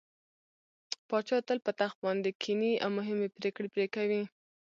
[1.09, 4.21] پاچا تل په تخت باندې کيني او مهمې پرېکړې پرې کوي.